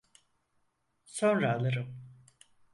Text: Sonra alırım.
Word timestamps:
Sonra 1.05 1.53
alırım. 1.53 2.09